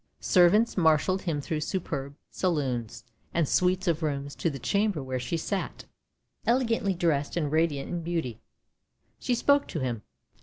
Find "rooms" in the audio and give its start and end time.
4.01-4.33